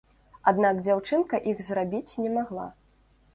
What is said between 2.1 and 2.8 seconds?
не магла.